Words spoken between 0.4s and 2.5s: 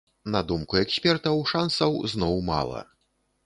думку экспертаў, шансаў зноў